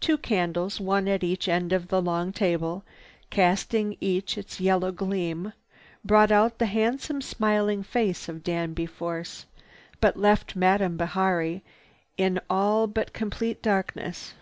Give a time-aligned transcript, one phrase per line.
[0.00, 2.84] Two candles, one at each end of the long table,
[3.30, 5.54] casting each its yellow gleam,
[6.04, 9.46] brought out the handsome smiling face of Danby Force,
[9.98, 11.62] but left Madame Bihari
[12.18, 14.34] in all but complete darkness.